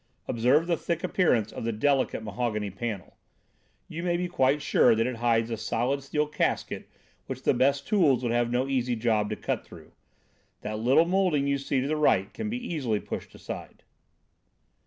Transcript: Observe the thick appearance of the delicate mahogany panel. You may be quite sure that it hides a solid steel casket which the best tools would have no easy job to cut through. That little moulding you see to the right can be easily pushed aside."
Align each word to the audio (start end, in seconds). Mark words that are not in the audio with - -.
Observe 0.27 0.65
the 0.65 0.75
thick 0.77 1.03
appearance 1.03 1.51
of 1.51 1.63
the 1.63 1.71
delicate 1.71 2.23
mahogany 2.23 2.71
panel. 2.71 3.17
You 3.87 4.01
may 4.01 4.17
be 4.17 4.27
quite 4.27 4.59
sure 4.59 4.95
that 4.95 5.05
it 5.05 5.17
hides 5.17 5.51
a 5.51 5.57
solid 5.57 6.01
steel 6.01 6.25
casket 6.25 6.89
which 7.27 7.43
the 7.43 7.53
best 7.53 7.85
tools 7.87 8.23
would 8.23 8.31
have 8.31 8.49
no 8.49 8.67
easy 8.67 8.95
job 8.95 9.29
to 9.29 9.35
cut 9.35 9.63
through. 9.63 9.91
That 10.61 10.79
little 10.79 11.05
moulding 11.05 11.45
you 11.45 11.59
see 11.59 11.81
to 11.81 11.87
the 11.87 11.97
right 11.97 12.33
can 12.33 12.49
be 12.49 12.57
easily 12.57 12.99
pushed 12.99 13.35
aside." 13.35 13.83